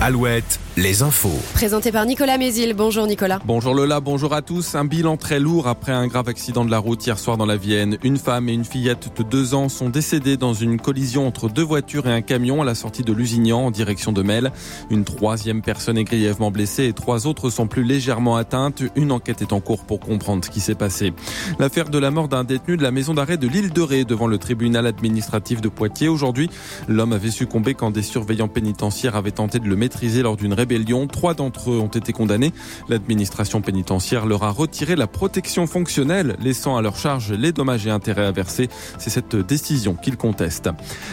[0.00, 1.40] Alouette, les infos.
[1.54, 2.74] Présenté par Nicolas Mézil.
[2.74, 3.40] Bonjour Nicolas.
[3.46, 4.74] Bonjour Lola, bonjour à tous.
[4.74, 7.56] Un bilan très lourd après un grave accident de la route hier soir dans la
[7.56, 7.96] Vienne.
[8.02, 11.62] Une femme et une fillette de deux ans sont décédées dans une collision entre deux
[11.62, 14.52] voitures et un camion à la sortie de Lusignan en direction de Mel.
[14.90, 18.82] Une troisième personne est grièvement blessée et trois autres sont plus légèrement atteintes.
[18.96, 21.14] Une enquête est en cours pour comprendre ce qui s'est passé.
[21.58, 24.26] L'affaire de la mort d'un détenu de la maison d'arrêt de l'île de Ré devant
[24.26, 26.08] le tribunal administratif de Poitiers.
[26.08, 26.50] Aujourd'hui,
[26.86, 31.06] l'homme avait succombé quand des surveillants pénitentiaires avaient tenté de le maîtriser lors d'une rébellion.
[31.06, 32.52] Trois d'entre eux ont été condamnés.
[32.88, 37.90] L'administration pénitentiaire leur a retiré la protection fonctionnelle, laissant à leur charge les dommages et
[37.90, 38.68] intérêts à verser.
[38.98, 40.70] C'est cette décision qu'ils contestent.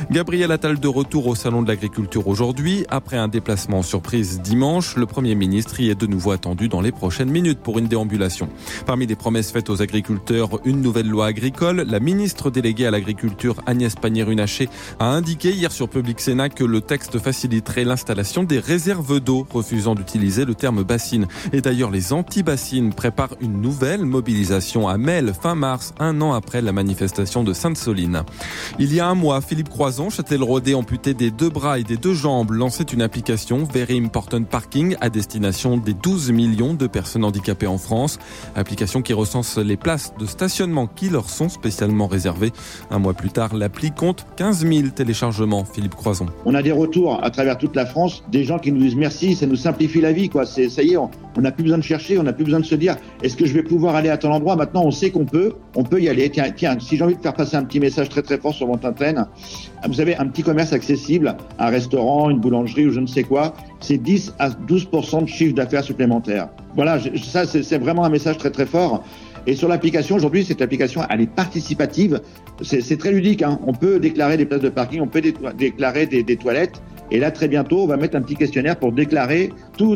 [0.10, 2.86] Gabriel Attal de retour au Salon de l'Agriculture aujourd'hui.
[2.90, 6.92] Après un déplacement surprise dimanche, le Premier ministre y est de nouveau attendu dans les
[6.92, 8.50] prochaines minutes pour une déambulation.
[8.88, 11.86] Parmi les promesses faites aux agriculteurs, une nouvelle loi agricole.
[11.88, 14.68] La ministre déléguée à l'agriculture, Agnès Pannier-Runacher,
[15.00, 19.96] a indiqué hier sur Public Sénat que le texte faciliterait l'installation des réserves d'eau, refusant
[19.96, 21.28] d'utiliser le terme bassine.
[21.52, 26.62] Et d'ailleurs, les anti-bassines préparent une nouvelle mobilisation à Mel fin mars, un an après
[26.62, 28.24] la manifestation de Sainte-Soline.
[28.80, 32.14] Il y a un mois, Philippe Croison, Châtel-Rodé, amputé des deux bras et des deux
[32.14, 37.68] jambes, lançait une application Very Important Parking à destination des 12 millions de personnes handicapées
[37.68, 38.20] en France.
[38.56, 42.52] Application qui recense les places de stationnement qui leur sont spécialement réservées.
[42.92, 45.66] Un mois plus tard, l'appli compte 15 000 téléchargements.
[45.66, 46.28] Philippe Croison.
[46.46, 49.33] On a des retours à travers toute la France, des gens qui nous disent merci,
[49.36, 50.46] ça nous simplifie la vie, quoi.
[50.46, 52.76] Ça y est, on n'a plus besoin de chercher, on n'a plus besoin de se
[52.76, 54.56] dire, est-ce que je vais pouvoir aller à tel endroit?
[54.56, 56.30] Maintenant, on sait qu'on peut, on peut y aller.
[56.30, 58.74] Tiens, si j'ai envie de faire passer un petit message très très fort sur mon
[58.74, 59.26] antenne,
[59.88, 63.54] vous avez un petit commerce accessible, un restaurant, une boulangerie ou je ne sais quoi,
[63.80, 66.50] c'est 10 à 12% de chiffre d'affaires supplémentaire.
[66.76, 69.04] Voilà, ça, c'est, vraiment un message très très fort.
[69.46, 72.22] Et sur l'application, aujourd'hui, cette application, elle est participative.
[72.62, 73.42] C'est, très ludique.
[73.42, 73.60] Hein.
[73.68, 76.82] On peut déclarer des places de parking, on peut dé- déclarer des toilettes.
[77.12, 79.52] Et là, très bientôt, on va mettre un petit questionnaire pour déclarer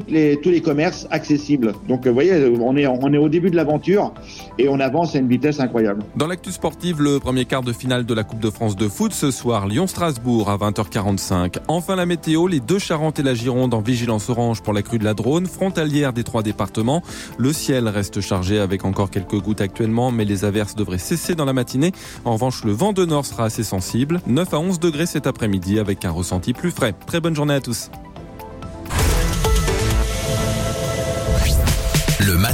[0.07, 1.73] les, tous les commerces accessibles.
[1.87, 4.13] Donc, euh, vous voyez, on est, on est au début de l'aventure
[4.57, 6.03] et on avance à une vitesse incroyable.
[6.15, 9.13] Dans l'actu sportive, le premier quart de finale de la Coupe de France de foot
[9.13, 11.57] ce soir, Lyon-Strasbourg à 20h45.
[11.67, 14.99] Enfin la météo, les deux Charentes et la Gironde en vigilance orange pour la crue
[14.99, 17.01] de la Drône, frontalière des trois départements.
[17.37, 21.45] Le ciel reste chargé avec encore quelques gouttes actuellement, mais les averses devraient cesser dans
[21.45, 21.91] la matinée.
[22.25, 24.21] En revanche, le vent de nord sera assez sensible.
[24.27, 26.93] 9 à 11 degrés cet après-midi avec un ressenti plus frais.
[27.05, 27.89] Très bonne journée à tous.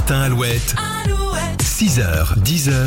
[0.04, 0.74] Matin Alouette.
[1.62, 2.84] 6h, 10h.